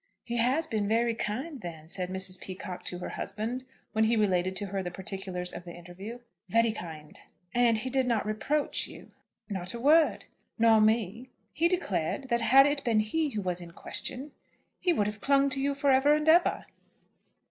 "He 0.23 0.37
has 0.37 0.65
been 0.65 0.87
very 0.87 1.13
kind, 1.13 1.61
then?" 1.61 1.87
said 1.87 2.09
Mrs. 2.09 2.41
Peacocke 2.41 2.83
to 2.85 2.97
her 2.97 3.09
husband 3.09 3.65
when 3.91 4.05
he 4.05 4.15
related 4.17 4.55
to 4.55 4.65
her 4.65 4.81
the 4.81 4.89
particulars 4.89 5.53
of 5.53 5.63
the 5.63 5.75
interview. 5.75 6.17
"Very 6.49 6.71
kind." 6.71 7.19
"And 7.53 7.77
he 7.77 7.91
did 7.91 8.07
not 8.07 8.25
reproach 8.25 8.87
you." 8.87 9.11
"Not 9.47 9.75
a 9.75 9.79
word." 9.79 10.25
"Nor 10.57 10.81
me?" 10.81 11.29
"He 11.53 11.67
declared 11.67 12.29
that 12.29 12.41
had 12.41 12.65
it 12.65 12.83
been 12.83 13.01
he 13.01 13.29
who 13.29 13.43
was 13.43 13.61
in 13.61 13.73
question 13.73 14.31
he 14.79 14.91
would 14.91 15.05
have 15.05 15.21
clung 15.21 15.51
to 15.51 15.59
you 15.61 15.75
for 15.75 15.91
ever 15.91 16.15
and 16.15 16.27
ever." 16.27 16.65